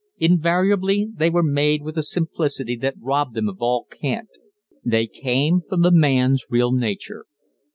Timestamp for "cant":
3.85-4.29